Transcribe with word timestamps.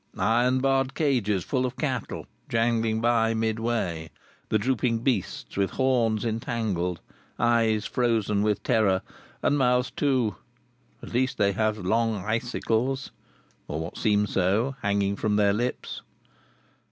Iron 0.17 0.61
barred 0.61 0.95
cages 0.95 1.43
full 1.43 1.63
of 1.63 1.77
cattle 1.77 2.25
jangling 2.49 3.01
by 3.01 3.35
midway, 3.35 4.09
the 4.49 4.57
drooping 4.57 5.03
beasts 5.03 5.55
with 5.57 5.69
horns 5.69 6.25
entangled, 6.25 6.99
eyes 7.37 7.85
frozen 7.85 8.41
with 8.41 8.63
terror, 8.63 9.03
and 9.43 9.59
mouths 9.59 9.91
too: 9.91 10.37
at 11.03 11.13
least 11.13 11.37
they 11.37 11.51
have 11.51 11.77
long 11.77 12.15
icicles 12.15 13.11
(or 13.67 13.79
what 13.79 13.95
seem 13.95 14.25
so) 14.25 14.75
hanging 14.81 15.15
from 15.17 15.35
their 15.35 15.53
lips. 15.53 16.01